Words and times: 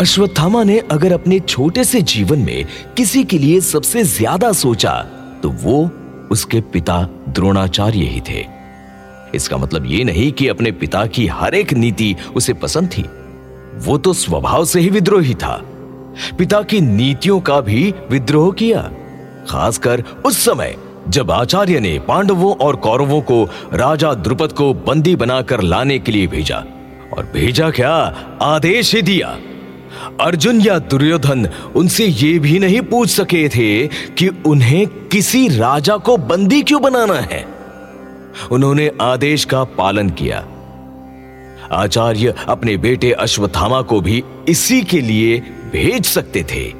अश्वत्थामा 0.00 0.62
ने 0.64 0.78
अगर 0.90 1.12
अपने 1.12 1.38
छोटे 1.40 1.84
से 1.84 2.00
जीवन 2.02 2.38
में 2.38 2.64
किसी 2.96 3.22
के 3.24 3.38
लिए 3.38 3.60
सबसे 3.60 4.02
ज़्यादा 4.04 4.52
सोचा 4.52 4.92
तो 5.42 5.50
वो 5.62 5.82
उसके 6.30 6.60
पिता 6.72 7.02
द्रोणाचार्य 7.28 8.04
ही 8.04 8.20
थे। 8.20 8.44
इसका 9.34 9.56
मतलब 9.56 9.86
ये 9.86 10.04
नहीं 10.04 10.30
कि 10.32 10.48
अपने 10.48 10.72
पिता 10.72 11.04
की 11.06 11.26
हर 11.26 11.54
एक 11.54 11.72
नीति 11.72 12.14
उसे 12.36 12.52
पसंद 12.54 12.88
थी। 12.88 13.04
वो 13.86 13.98
तो 13.98 14.12
स्वभाव 14.12 14.64
से 14.64 14.80
ही 14.80 14.90
विद्रोही 14.90 15.34
था। 15.34 15.54
पिता 16.38 16.62
की 16.62 16.80
नीतियों 16.80 17.40
का 17.40 17.60
भी 17.60 17.94
विद्रोह 18.10 18.50
किया। 18.52 18.82
खासकर 19.48 20.04
उस 20.26 20.44
समय 20.44 20.76
जब 21.08 21.30
आचार्य 21.30 21.80
ने 21.80 21.98
पांडवों 21.98 22.54
और 22.56 22.76
कौरवों 22.76 23.20
को 23.20 23.44
राजा 23.74 24.12
द्रुपद 24.14 24.52
को 24.52 24.72
बंदी 24.86 25.16
बनाकर 25.16 25.62
लाने 25.62 25.98
के 25.98 26.12
लिए 26.12 26.26
भेजा। 26.26 26.64
और 27.16 27.30
भेजा 27.34 27.70
क्या? 27.70 27.94
आदेश 28.42 28.94
ही 28.94 29.02
दिया। 29.02 29.36
अर्जुन 30.20 30.60
या 30.60 30.78
दुर्योधन 30.78 31.48
उनसे 31.76 32.06
ये 32.06 32.38
भी 32.38 32.58
नहीं 32.58 32.80
पूछ 32.80 33.08
सके 33.08 33.48
थे 33.48 33.86
कि 33.86 34.28
उन्हें 34.46 34.86
किसी 34.86 35.48
राजा 35.48 35.96
को 35.96 36.16
बंदी 36.16 36.62
क्यों 36.62 36.82
बनाना 36.82 37.14
है। 37.14 37.46
उन्होंने 38.50 38.90
आदेश 39.00 39.44
का 39.44 39.64
पालन 39.64 40.10
किया। 40.10 40.46
आचार्य 41.72 42.34
अपने 42.48 42.76
बेटे 42.76 43.12
अश्वत्थामा 43.12 43.82
को 43.82 44.00
भी 44.00 44.22
इसी 44.48 44.82
के 44.82 45.00
लिए 45.00 45.38
भेज 45.72 46.06
सकते 46.06 46.42
थे, 46.42 46.72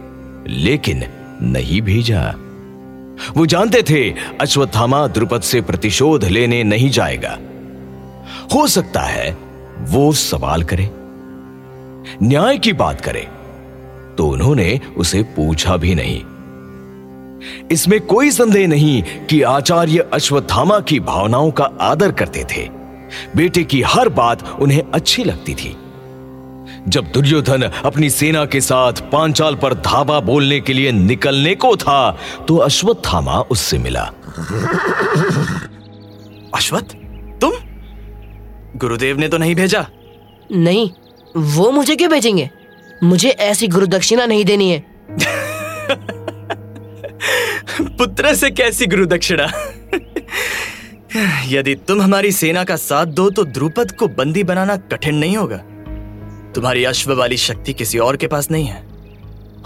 लेकिन 0.48 1.04
नहीं 1.42 1.82
भेजा। 1.82 2.34
वो 3.36 3.46
जानते 3.46 3.82
थे 3.82 4.14
अश्वत्थामा 4.40 5.06
द्रुपद 5.06 5.42
से 5.42 5.60
प्रतिशोध 5.60 6.24
लेने 6.24 6.64
नहीं 6.64 6.90
जाएगा। 6.90 7.38
हो 8.54 8.66
सकता 8.66 9.00
है 9.00 9.38
वो 9.80 10.12
सवाल 10.12 10.62
करे। 10.62 10.90
न्याय 12.22 12.58
की 12.58 12.72
बात 12.72 13.00
करे 13.00 13.28
तो 14.18 14.28
उन्होंने 14.28 14.80
उसे 14.96 15.22
पूछा 15.36 15.76
भी 15.76 15.94
नहीं। 15.94 16.20
इसमें 17.68 18.00
कोई 18.00 18.30
संदेह 18.30 18.66
नहीं 18.68 19.02
कि 19.26 19.42
आचार्य 19.42 20.08
अश्वत्थामा 20.12 20.78
की 20.80 21.00
भावनाओं 21.00 21.50
का 21.50 21.64
आदर 21.80 22.12
करते 22.12 22.44
थे। 22.44 22.68
बेटे 23.36 23.64
की 23.64 23.82
हर 23.82 24.08
बात 24.08 24.48
उन्हें 24.60 24.82
अच्छी 24.94 25.24
लगती 25.24 25.54
थी। 25.54 25.76
जब 26.88 27.10
दुर्योधन 27.14 27.62
अपनी 27.62 28.10
सेना 28.10 28.44
के 28.44 28.60
साथ 28.60 28.92
पांचाल 29.12 29.54
पर 29.54 29.74
धावा 29.74 30.20
बोलने 30.20 30.60
के 30.60 30.72
लिए 30.72 30.92
निकलने 30.92 31.54
को 31.54 31.76
था 31.76 32.18
तो 32.48 32.56
अश्वत्थामा 32.56 33.38
उससे 33.50 33.78
मिला। 33.78 34.02
अश्वत्थ 36.54 36.94
तुम? 37.40 37.52
गुरुदेव 38.76 39.18
ने 39.18 39.28
तो 39.28 39.38
नहीं 39.38 39.54
भेजा? 39.54 39.86
नहीं 40.52 40.90
वो 41.36 41.70
मुझे 41.70 41.96
क्यों 41.96 42.10
भेजेंगे 42.10 42.50
मुझे 43.02 43.30
ऐसी 43.30 43.68
गुरुदक्षिणा 43.68 44.26
नहीं 44.26 44.44
देनी 44.44 44.70
है। 44.70 44.84
पुत्र 47.98 48.34
से 48.34 48.50
कैसी 48.50 48.86
गुरु 48.86 49.06
दक्षिणा 49.06 49.46
यदि 51.48 51.74
तुम 51.88 52.02
हमारी 52.02 52.32
सेना 52.32 52.64
का 52.64 52.76
साथ 52.76 53.06
दो 53.06 53.30
तो 53.30 53.44
द्रुपद 53.44 53.92
को 53.92 54.08
बंदी 54.08 54.44
बनाना 54.44 54.76
कठिन 54.76 55.14
नहीं 55.14 55.36
होगा। 55.36 55.56
तुम्हारी 56.54 56.84
अश्व 56.84 57.14
वाली 57.14 57.36
शक्ति 57.36 57.72
किसी 57.72 57.98
और 57.98 58.16
के 58.16 58.26
पास 58.26 58.50
नहीं 58.50 58.66
है। 58.66 58.86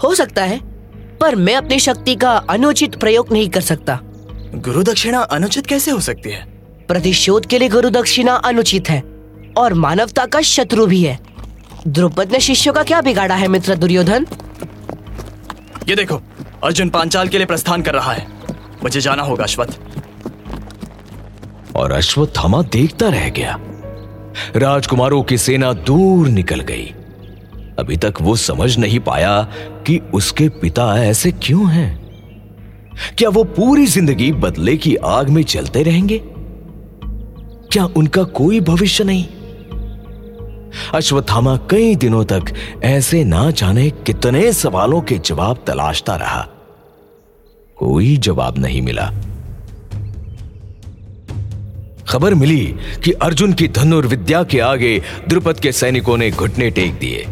हो 0.03 0.15
सकता 0.15 0.43
है 0.43 0.59
पर 1.19 1.35
मैं 1.35 1.55
अपनी 1.55 1.79
शक्ति 1.79 2.15
का 2.15 2.43
अनुचित 2.49 2.95
प्रयोग 2.95 3.33
नहीं 3.33 3.49
कर 3.49 3.61
सकता। 3.61 3.99
गुरु 4.55 4.83
दक्षिणा 4.83 5.19
अनुचित 5.19 5.65
कैसे 5.65 5.91
हो 5.91 5.99
सकती 5.99 6.29
है? 6.29 6.45
प्रतिशोध 6.87 7.45
के 7.45 7.59
लिए 7.59 7.69
गुरु 7.69 7.89
दक्षिणा 7.89 8.41
अनुचित 8.45 8.89
है 8.89 9.03
और 9.57 9.73
मानवता 9.73 10.25
का 10.25 10.41
शत्रु 10.41 10.85
भी 10.85 11.03
है। 11.03 11.19
द्रुपद 11.87 12.31
ने 12.31 12.39
शिष्यों 12.39 12.73
का 12.73 12.83
क्या 12.83 13.01
बिगाड़ा 13.01 13.35
है 13.35 13.47
मित्र 13.47 13.75
दुर्योधन? 13.75 14.25
ये 15.89 15.95
देखो 15.95 16.21
अर्जुन 16.63 16.89
पांचाल 16.89 17.27
के 17.27 17.37
लिए 17.37 17.47
प्रस्थान 17.47 17.81
कर 17.81 17.93
रहा 17.93 18.13
है। 18.13 18.27
मुझे 18.83 19.01
जाना 19.01 19.23
होगा 19.23 19.43
अश्वत्थ। 19.43 19.79
और 21.75 21.91
अश्वत्थामा 21.91 22.61
देखता 22.61 23.09
रह 23.09 23.29
गया। 23.29 23.59
राजकुमारों 24.55 25.23
की 25.23 25.37
सेना 25.37 25.73
दूर 25.73 26.27
निकल 26.27 26.59
गई। 26.59 26.93
अभी 27.79 27.97
तक 27.97 28.13
वो 28.21 28.35
समझ 28.35 28.77
नहीं 28.77 28.99
पाया 28.99 29.41
कि 29.87 30.01
उसके 30.13 30.49
पिता 30.49 31.03
ऐसे 31.03 31.31
क्यों 31.31 31.71
हैं। 31.71 32.07
क्या 33.17 33.29
वो 33.29 33.43
पूरी 33.43 33.85
ज़िंदगी 33.85 34.31
बदले 34.31 34.77
की 34.77 34.95
आग 34.95 35.29
में 35.29 35.43
चलते 35.43 35.83
रहेंगे? 35.83 36.21
क्या 37.71 37.85
उनका 37.85 38.23
कोई 38.23 38.59
भविष्य 38.61 39.03
नहीं? 39.03 39.25
अश्वत्थामा 40.95 41.57
कई 41.57 41.95
दिनों 41.95 42.25
तक 42.25 42.41
ऐसे 42.83 43.23
ना 43.23 43.51
जाने 43.51 43.89
कितने 43.89 44.53
सवालों 44.53 45.01
के 45.01 45.17
जवाब 45.17 45.63
तलाशता 45.67 46.15
रहा। 46.15 46.47
कोई 47.77 48.17
जवाब 48.17 48.57
नहीं 48.57 48.81
मिला। 48.81 49.11
खबर 52.09 52.33
मिली 52.33 52.75
कि 53.03 53.11
अर्जुन 53.11 53.53
की 53.53 53.67
धनुर्विद्या 53.67 54.43
के 54.43 54.59
आगे 54.59 55.01
द्रुपद 55.27 55.59
के 55.59 55.71
सैनिकों 55.71 56.17
ने 56.17 56.31
घुटने 56.31 56.69
टेक 56.69 56.93
दिए। 56.93 57.25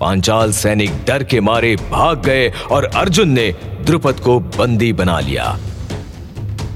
पांचाल 0.00 0.52
सैनिक 0.52 0.90
डर 1.06 1.24
के 1.24 1.40
मारे 1.40 1.76
भाग 1.76 2.22
गए 2.22 2.52
और 2.70 2.84
अर्जुन 2.84 3.28
ने 3.28 3.54
द्रुपद 3.84 4.20
को 4.20 4.40
बंदी 4.40 4.92
बना 4.92 5.20
लिया 5.20 5.58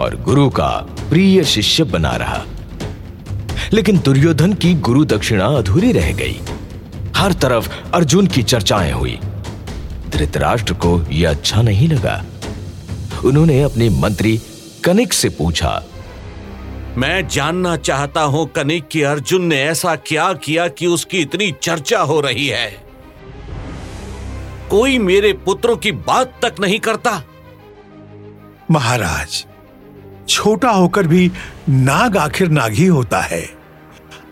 और 0.01 0.23
गुरु 0.23 0.49
का 0.51 0.69
प्रिय 1.09 1.45
शिष्य 1.45 1.85
बना 1.85 2.17
रहा। 2.17 2.45
लेकिन 3.73 3.99
दुर्योधन 3.99 4.53
की 4.53 4.75
गुरु 4.75 5.05
दक्षिणा 5.05 5.47
अधूरी 5.47 5.93
रह 5.93 6.13
गई। 6.13 6.41
हर 7.17 7.33
तरफ़ 7.33 7.69
अर्जुन 7.95 8.27
की 8.27 8.43
चर्चाएँ 8.43 8.93
हुई। 8.93 9.19
धृतराष्ट्र 10.09 10.75
को 10.75 11.01
यह 11.11 11.31
अच्छा 11.31 11.63
नहीं 11.63 11.89
लगा। 11.89 12.25
उन्होंने 13.25 13.63
अपने 13.63 13.89
मंत्री 13.91 14.41
कनिक 14.85 15.13
से 15.13 15.29
पूछा 15.29 15.83
मैं 16.97 17.29
जानना 17.29 17.77
चाहता 17.77 18.21
हूँ 18.23 18.47
कनिक 18.47 18.89
कि 18.89 19.03
अर्जुन 19.03 19.45
ने 19.45 19.57
ऐसा 19.63 19.95
क्या 19.97 20.33
किया 20.33 20.69
कि 20.69 20.87
उसकी 20.87 21.19
इतनी 21.19 21.55
चर्चा 21.63 22.01
हो 22.01 22.21
रही 22.21 22.47
है। 22.47 22.71
कोई 24.71 24.99
मेरे 24.99 25.33
पुत्रों 25.33 25.77
की 25.77 25.93
बात 25.93 26.41
तक 26.45 26.61
नहीं 26.61 26.79
करता। 26.81 27.23
महाराज 28.71 29.47
छोटा 30.31 30.71
होकर 30.71 31.07
भी 31.07 31.31
नाग 31.69 32.17
आखिर 32.17 32.49
नाग 32.49 32.73
ही 32.73 32.87
होता 32.87 33.21
है। 33.21 33.51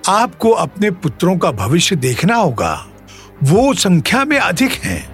आपको 0.08 0.50
अपने 0.50 0.90
पुत्रों 0.90 1.36
का 1.38 1.50
भविष्य 1.52 1.96
देखना 1.96 2.34
होगा। 2.34 2.86
वो 3.42 3.74
संख्या 3.74 4.24
में 4.24 4.38
अधिक 4.38 4.72
हैं, 4.72 5.08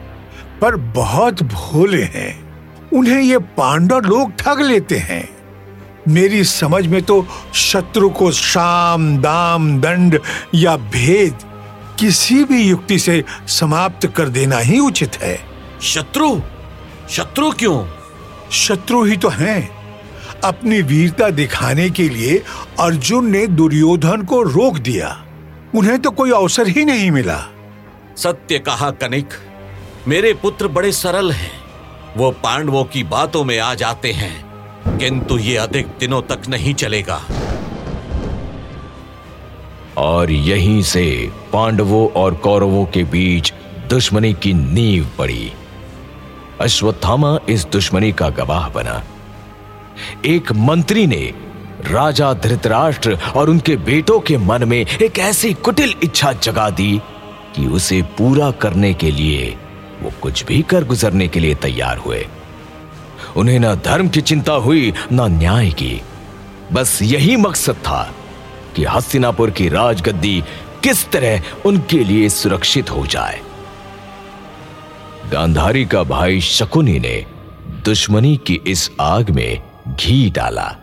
पर 0.60 0.76
बहुत 0.76 1.42
भोले 1.42 2.02
हैं। 2.02 2.44
उन्हें 2.92 3.20
ये 3.20 3.38
पांडव 3.38 4.00
लोग 4.00 4.32
ठग 4.32 4.60
लेते 4.60 4.96
हैं। 4.96 5.28
मेरी 6.08 6.44
समझ 6.44 6.86
में 6.86 7.02
तो 7.02 7.26
शत्रु 7.54 8.10
को 8.10 8.32
शाम 8.32 9.18
दाम 9.18 9.80
दंड 9.80 10.20
या 10.54 10.76
भेद 10.76 11.38
किसी 11.98 12.44
भी 12.44 12.62
युक्ति 12.62 12.98
से 12.98 13.24
समाप्त 13.48 14.06
कर 14.06 14.28
देना 14.28 14.58
ही 14.58 14.78
उचित 14.78 15.16
है। 15.16 15.40
शत्रु? 15.82 16.40
शत्रु 17.10 17.50
क्यों? 17.50 17.86
शत्रु 18.50 19.04
ही 19.04 19.16
तो 19.16 19.28
हैं। 19.28 19.83
अपनी 20.44 20.82
वीरता 20.82 21.30
दिखाने 21.30 21.90
के 21.90 22.08
लिए 22.08 22.42
अर्जुन 22.80 23.30
ने 23.30 23.46
दुर्योधन 23.46 24.22
को 24.22 24.42
रोक 24.42 24.78
दिया। 24.78 25.26
उन्हें 25.74 26.02
तो 26.02 26.10
कोई 26.10 26.30
अवसर 26.30 26.68
ही 26.68 26.84
नहीं 26.84 27.10
मिला। 27.10 27.44
सत्य 28.16 28.58
कहा 28.58 28.90
कनिक। 28.90 29.28
मेरे 30.08 30.34
पुत्र 30.34 30.68
बड़े 30.68 30.92
सरल 30.92 31.32
हैं। 31.32 31.50
वो 32.16 32.30
पांडवों 32.30 32.84
की 32.84 33.04
बातों 33.04 33.44
में 33.44 33.58
आ 33.58 33.74
जाते 33.74 34.12
हैं 34.12 34.44
किंतु 34.98 35.38
ये 35.38 35.56
अधिक 35.56 35.86
दिनों 35.86 36.22
तक 36.22 36.42
नहीं 36.48 36.74
चलेगा। 36.74 37.22
और 39.96 40.30
यहीं 40.30 40.82
से 40.82 41.30
पांडवों 41.52 42.08
और 42.08 42.34
कौरवों 42.34 42.86
के 42.86 43.04
बीच 43.04 43.52
दुश्मनी 43.90 44.34
की 44.34 44.52
नींव 44.52 45.08
पड़ी। 45.18 45.52
अश्वत्थामा 46.60 47.38
इस 47.48 47.66
दुश्मनी 47.66 48.12
का 48.12 48.28
गवाह 48.28 48.68
बना। 48.68 49.04
एक 50.26 50.52
मंत्री 50.52 51.06
ने 51.06 51.34
राजा 51.90 52.32
धृतराष्ट्र 52.32 53.18
और 53.36 53.50
उनके 53.50 53.76
बेटों 53.76 54.20
के 54.20 54.36
मन 54.36 54.68
में 54.68 54.86
एक 55.02 55.18
ऐसी 55.18 55.52
कुटिल 55.54 55.94
इच्छा 56.02 56.32
जगा 56.32 56.70
दी 56.70 57.00
कि 57.56 57.66
उसे 57.66 58.02
पूरा 58.02 58.50
करने 58.50 58.94
के 58.94 59.10
लिए 59.10 59.56
वो 60.02 60.12
कुछ 60.22 60.44
भी 60.44 60.62
कर 60.62 60.84
गुजरने 60.84 61.28
के 61.28 61.40
लिए 61.40 61.54
तैयार 61.54 61.96
हुए। 61.96 62.26
उन्हें 63.36 63.58
ना 63.58 63.74
धर्म 63.74 64.08
की 64.08 64.20
चिंता 64.20 64.52
हुई, 64.52 64.92
ना 65.12 65.26
न्याय 65.26 65.70
की। 65.70 66.02
बस 66.72 66.98
यही 67.02 67.36
मकसद 67.36 67.74
था 67.74 68.14
कि 68.76 68.84
हस्तिनापुर 68.84 69.50
की 69.50 69.68
राजगद्दी 69.68 70.44
किस 70.82 71.10
तरह 71.10 71.42
उनके 71.66 72.04
लिए 72.04 72.28
सुरक्षित 72.28 72.90
हो 72.90 73.06
जाए। 73.06 73.40
गांधारी 75.32 75.84
का 75.84 76.02
भाई 76.02 76.40
शकुनी 76.40 76.98
ने 76.98 77.26
दुश्मनी 77.84 78.36
की 78.36 78.60
इस 78.66 78.90
आग 79.00 79.30
में 79.30 79.62
घी 79.88 80.30
डाला 80.30 80.74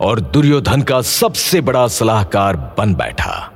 और 0.00 0.20
दुर्योधन 0.20 0.82
का 0.82 1.00
सबसे 1.02 1.60
बड़ा 1.60 1.86
सलाहकार 1.88 2.56
बन 2.78 2.94
बैठा। 2.94 3.52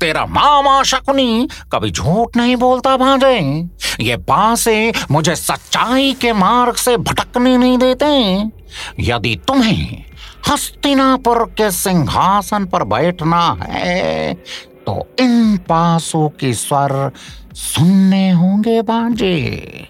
तेरा 0.00 0.24
मामा 0.26 0.82
शकुनी 0.82 1.48
कभी 1.72 1.90
झूठ 1.90 2.36
नहीं 2.36 2.56
बोलता 2.56 2.96
भांजे। 2.96 3.38
ये 4.00 4.16
बासे 4.16 4.92
मुझे 5.10 5.36
सच्चाई 5.36 6.12
के 6.12 6.32
मार्ग 6.32 6.74
से 6.74 6.96
भटकने 6.96 7.56
नहीं 7.56 7.78
देते। 7.78 8.06
यदि 9.02 9.34
तुम्हें 9.48 10.04
हस्तिनापुर 10.48 11.44
के 11.58 11.70
सिंहासन 11.70 12.66
पर 12.66 12.84
बैठना 12.84 13.42
है 13.62 14.34
तो 14.86 15.00
इन 15.20 15.56
पासों 15.56 16.28
के 16.28 16.52
स्वर 16.54 17.10
सुनने 17.54 18.30
होंगे 18.30 18.80
भांजे। 18.82 19.88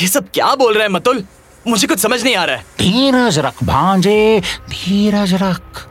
ये 0.00 0.06
सब 0.08 0.28
क्या 0.34 0.54
बोल 0.54 0.74
रहे 0.74 0.82
हैं 0.82 0.90
मतुल? 0.90 1.24
मुझे 1.66 1.86
कुछ 1.86 1.98
समझ 1.98 2.22
नहीं 2.24 2.34
आ 2.36 2.44
रहा 2.44 2.56
है। 2.56 2.62
धीरज 2.78 3.38
रख 3.38 3.62
भांजे 3.64 4.42
धीरज 4.70 5.34
रख। 5.34 5.86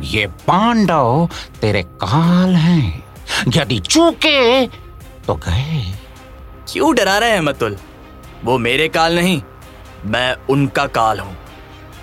ये 0.00 0.26
पांडव 0.46 1.28
तेरे 1.60 1.82
काल 1.82 2.54
हैं। 2.54 3.04
यदि 3.48 3.78
चूके 3.78 4.66
तो 5.26 5.34
गए। 5.34 5.82
क्यों 6.72 6.94
डरा 6.94 7.18
रहे 7.18 7.30
हैं 7.30 7.40
मतुल? 7.40 7.76
वो 8.44 8.58
मेरे 8.58 8.88
काल 8.88 9.14
नहीं 9.14 9.42
मैं 10.04 10.34
उनका 10.50 10.86
काल 10.86 11.18
हूँ। 11.18 11.36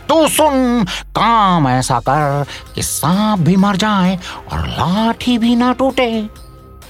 तू 0.09 0.27
सुन 0.27 0.85
काम 1.15 1.67
ऐसा 1.67 1.99
कर 1.99 2.45
कि 2.75 2.83
सांप 2.83 3.39
भी 3.39 3.55
मर 3.55 3.75
जाए 3.75 4.19
और 4.51 4.67
लाठी 4.67 5.37
भी 5.37 5.55
ना 5.55 5.73
टूटे। 5.73 6.09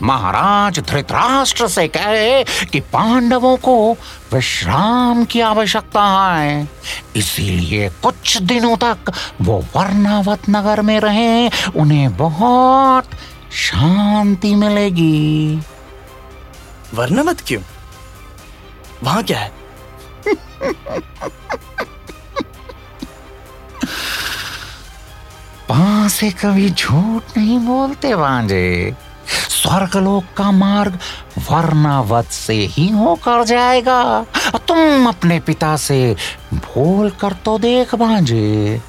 महाराज 0.04 0.80
धृतराष्ट्र 0.80 1.68
से 1.68 1.88
कहे 1.88 2.44
कि 2.44 2.80
पांडवों 2.80 3.58
को 3.58 3.94
विश्राम 4.34 5.26
की 5.26 5.42
आवश्यकता 5.42 6.04
है। 6.36 6.70
इसीलिए 7.16 7.90
कुछ 7.90 8.42
दिनों 8.42 8.78
तक 8.78 8.98
वो 9.42 9.66
वर्णावत 9.76 10.40
नगर 10.50 10.82
में 10.82 11.00
रहे 11.00 11.48
उन्हें 11.76 12.18
बहुत 12.18 13.06
शांति 13.54 14.56
मिलेगी। 14.56 15.60
वर्णावत 16.94 17.42
क्यों? 17.42 17.62
वहाँ 19.04 19.24
क्या 19.24 19.40
है? 19.40 19.60
से 26.10 26.32
कभी 26.32 26.70
झूठ 26.70 27.24
नहीं 27.38 27.60
बोलते 27.60 28.16
भांजे 28.16 28.96
स्वर्गलोक 29.62 30.24
का 30.38 30.52
मार्ग 30.52 30.98
वर्णावत 31.50 32.26
से 32.34 32.54
ही 32.68 32.88
होकर 32.90 33.44
जाएगा। 33.46 34.26
तुम 34.68 35.08
अपने 35.08 35.40
पिता 35.40 35.76
से 35.78 36.16
भूल 36.54 37.10
कर 37.22 37.34
तो 37.46 37.58
देख 37.60 37.96
भांजे 37.96 38.82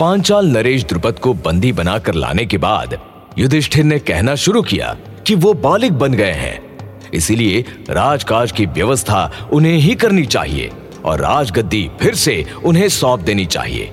पांचाल 0.00 0.46
नरेश 0.46 0.84
द्रुपद 0.84 1.18
को 1.18 1.32
बंदी 1.36 1.72
बनाकर 1.72 2.14
लाने 2.14 2.44
के 2.46 2.58
बाद 2.58 2.98
युधिष्ठिर 3.38 3.84
ने 3.84 3.98
कहना 4.00 4.34
शुरू 4.34 4.62
किया 4.62 4.96
कि 5.26 5.34
वो 5.34 5.52
बालिक 5.56 5.92
बन 5.92 6.12
गए 6.14 6.32
हैं। 6.32 7.10
इसीलिए 7.14 7.60
राजकाज 7.90 8.52
की 8.52 8.66
व्यवस्था 8.68 9.30
उन्हें 9.52 9.76
ही 9.76 9.94
करनी 9.94 10.24
चाहिए 10.26 10.70
और 11.04 11.20
राजगद्दी 11.20 11.88
फिर 12.00 12.14
से 12.14 12.44
उन्हें 12.64 12.88
सौंप 12.88 13.20
देनी 13.20 13.46
चाहिए। 13.46 13.92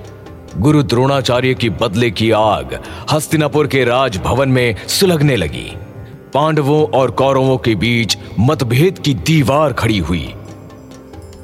गुरु 0.56 0.82
द्रोणाचार्य 0.82 1.54
की 1.54 1.68
बदले 1.70 2.10
की 2.10 2.30
आग 2.30 2.82
हस्तिनापुर 3.10 3.66
के 3.66 3.84
राजभवन 3.84 4.48
में 4.48 4.76
सुलगने 4.88 5.36
लगी। 5.36 5.72
पांडवों 6.34 6.84
और 6.98 7.10
कौरवों 7.10 7.56
के 7.58 7.74
बीच 7.74 8.16
मतभेद 8.40 8.98
की 8.98 9.14
दीवार 9.14 9.72
खड़ी 9.72 9.98
हुई। 9.98 10.34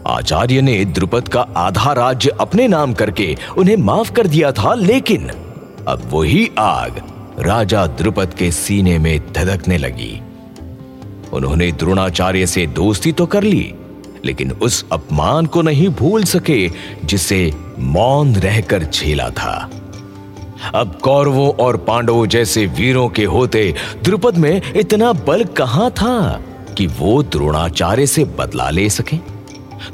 आचार्य 0.06 0.60
ने 0.60 0.84
द्रुपद 0.84 1.28
का 1.28 1.40
आधा 1.56 1.92
राज्य 1.92 2.30
अपने 2.40 2.68
नाम 2.68 2.94
करके 2.94 3.36
उन्हें 3.58 3.76
माफ़ 3.76 4.12
कर 4.12 4.26
दिया 4.26 4.52
था, 4.52 4.74
लेकिन 4.74 5.28
अब 5.88 6.08
वही 6.12 6.50
आग 6.58 7.00
राजा 7.38 7.86
द्रुपद 7.86 8.34
के 8.34 8.50
सीने 8.50 8.98
में 8.98 9.32
धधकने 9.32 9.78
लगी। 9.78 10.20
उन्होंने 11.32 11.72
द्रोणाचार्य 11.72 12.46
से 12.46 12.66
दोस्ती 12.66 13.12
तो 13.12 13.26
कर 13.26 13.42
ली, 13.42 13.74
लेकिन 14.24 14.52
उस 14.52 14.84
अपमान 14.92 15.46
को 15.46 15.62
नहीं 15.62 15.88
भूल 15.88 16.24
सके, 16.24 16.68
जिसे 17.04 17.52
मौन 17.78 18.36
रहकर 18.36 18.82
झेला 18.82 19.30
था। 19.30 19.70
अब 20.74 20.98
कौरवों 21.02 21.50
और 21.50 21.76
पांडवों 21.76 22.26
जैसे 22.26 22.66
वीरों 22.66 23.08
के 23.08 23.24
होते 23.24 23.74
द्रुपद 24.04 24.36
में 24.36 24.72
इतना 24.76 25.12
बल 25.12 25.44
कहाँ 25.44 25.90
था 25.90 26.42
कि 26.78 26.86
वो 26.86 27.22
द्रोणाचार्य 27.22 28.06
से 28.06 28.24
बदला 28.24 28.70
ले 28.70 28.90
सके? 28.90 29.16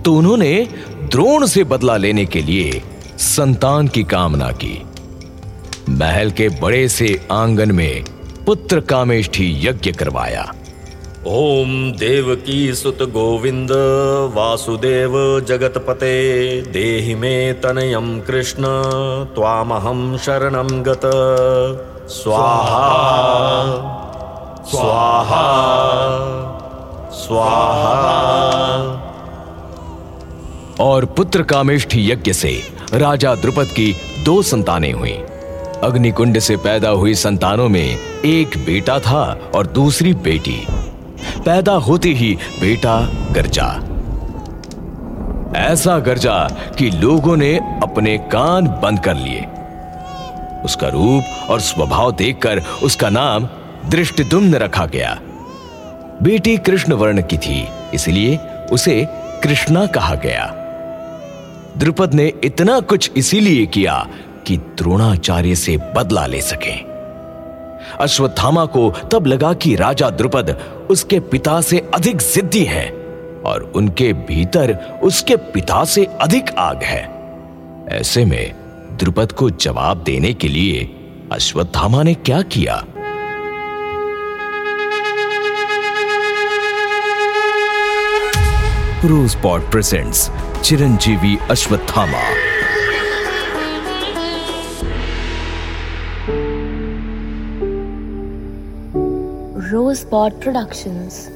तो 0.04 0.14
उन्होंने 0.14 0.68
द्रोण 1.02 1.46
से 1.46 1.64
बदला 1.64 1.96
लेने 1.96 2.26
के 2.26 2.42
लिए 2.42 2.82
संतान 3.18 3.88
की 3.88 4.04
कामना 4.04 4.50
की। 4.50 4.82
महल 5.88 6.30
के 6.30 6.48
बड़े 6.48 6.88
से 6.88 7.28
आँगन 7.32 7.72
में 7.72 8.04
पुत्र 8.46 8.80
कामेष्ठी 8.80 9.66
यज्ञ 9.66 9.92
करवाया। 9.92 10.54
ओम 11.26 11.92
देवकी 11.92 12.74
सुत 12.74 13.02
गोविंद, 13.02 13.70
वासुदेव 14.34 15.40
जगतपते, 15.40 16.60
देहि 16.62 17.14
मे 17.14 17.52
तनयम 17.52 18.20
कृष्ण, 18.20 18.62
त्वामहं 19.34 20.18
शरणं 20.18 20.82
गत। 20.82 21.00
स्वाहा 22.08 22.84
स्वाहा 24.64 25.44
स्वाहा। 27.12 28.04
और 30.80 31.04
पुत्र 31.04 31.42
कामेष्ठी 31.42 32.10
यज्ञ 32.10 32.32
से 32.32 32.62
राजा 32.94 33.34
द्रुपद 33.34 33.64
की 33.64 33.96
दो 34.24 34.42
संतानें 34.42 34.92
हुई। 34.92 35.18
अग्निकुंड 35.82 36.38
से 36.38 36.56
पैदा 36.56 36.88
हुई 36.88 37.14
संतानों 37.14 37.68
में 37.68 37.98
एक 38.24 38.48
बेटा 38.48 38.98
था 38.98 39.50
और 39.54 39.66
दूसरी 39.66 40.14
बेटी। 40.14 40.66
पैदा 41.38 41.72
होते 41.72 42.08
ही 42.08 42.38
बेटा 42.60 43.00
गर्जा। 43.32 43.68
ऐसा 45.56 45.98
गर्जा 45.98 46.48
कि 46.78 46.90
लोगों 46.90 47.36
ने 47.36 47.56
अपने 47.82 48.18
कान 48.18 48.66
बंद 48.66 49.00
कर 49.00 49.14
लिए। 49.14 49.46
उसका 50.64 50.88
रूप 50.88 51.50
और 51.50 51.60
स्वभाव 51.60 52.12
देखकर 52.12 52.62
उसका 52.82 53.08
नाम 53.08 53.48
दृष्टिदुम्न 53.86 54.54
रखा 54.54 54.86
गया। 54.86 55.18
बेटी 56.22 56.56
कृष्ण 56.56 56.92
वर्ण 56.92 57.22
की 57.22 57.38
थी, 57.38 57.68
इसलिए 57.94 58.36
उसे 58.72 59.06
कृष्णा 59.42 59.86
कहा 59.86 60.14
गया। 60.14 60.44
द्रुपद 61.76 62.14
ने 62.14 62.32
इतना 62.44 62.80
कुछ 62.80 63.10
इसीलिए 63.16 63.66
किया 63.66 64.06
कि 64.46 64.56
द्रोणाचार्य 64.56 65.54
से 65.54 65.76
बदला 65.96 66.26
ले 66.26 66.40
सके। 66.40 66.87
अश्वत्थामा 68.00 68.64
को 68.64 68.90
तब 69.12 69.26
लगा 69.26 69.52
कि 69.52 69.74
राजा 69.76 70.10
द्रुपद 70.10 70.50
उसके 70.90 71.20
पिता 71.20 71.60
से 71.60 71.90
अधिक 71.94 72.16
जिद्दी 72.16 72.64
है 72.64 72.90
और 73.46 73.72
उनके 73.76 74.12
भीतर 74.12 75.00
उसके 75.02 75.36
पिता 75.36 75.84
से 75.84 76.04
अधिक 76.04 76.50
आग 76.58 76.82
है। 76.82 77.18
ऐसे 77.88 78.24
में 78.24 78.54
द्रुपद 78.92 79.32
को 79.32 79.50
जवाब 79.50 80.02
देने 80.02 80.34
के 80.34 80.48
लिए 80.48 80.84
अश्वत्थामा 81.32 82.02
ने 82.02 82.14
क्या 82.14 82.42
किया? 82.42 82.84
Rosebud 89.04 89.70
presents 89.70 90.30
Chiranjeevi 90.62 91.38
Ashwatthama 91.50 92.47
Rosebud 99.70 100.40
Productions. 100.40 101.26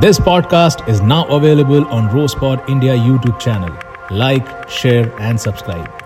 This 0.00 0.18
podcast 0.18 0.88
is 0.88 1.00
now 1.00 1.26
available 1.26 1.84
on 1.88 2.08
Rosepod 2.08 2.68
India 2.68 2.94
YouTube 2.94 3.38
channel. 3.38 3.76
Like, 4.10 4.68
share, 4.68 5.12
and 5.20 5.38
subscribe. 5.38 5.97